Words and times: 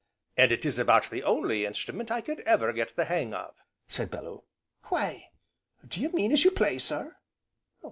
"And 0.35 0.51
it 0.51 0.65
is 0.65 0.79
about 0.79 1.11
the 1.11 1.21
only 1.21 1.63
instrument 1.63 2.09
I 2.09 2.21
could 2.21 2.39
ever 2.39 2.73
get 2.73 2.95
the 2.95 3.05
hang 3.05 3.35
of," 3.35 3.53
said 3.87 4.09
Bellew. 4.09 4.43
"Why 4.85 5.29
do 5.87 6.01
you 6.01 6.09
mean 6.09 6.31
as 6.31 6.43
you 6.43 6.49
play, 6.49 6.79
sir?" 6.79 7.17